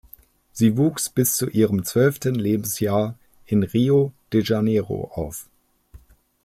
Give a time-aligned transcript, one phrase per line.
[0.51, 5.47] Sie wuchs bis zu ihrem zwölften Lebensjahr in Rio de Janeiro auf.